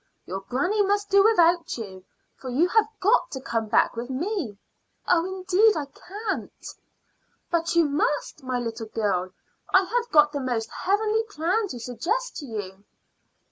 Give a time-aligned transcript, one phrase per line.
[0.25, 2.03] "Your granny must do without you,
[2.35, 4.57] for you have got to come back with me."
[5.07, 6.51] "Oh, indeed, I can't!"
[7.51, 9.29] "But you must, my little girl.
[9.71, 12.83] I have got the most heavenly plan to suggest to you."